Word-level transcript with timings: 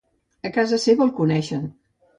A 0.49 0.51
casa 0.55 0.81
seva 0.87 1.07
el 1.09 1.15
coneixen. 1.21 1.71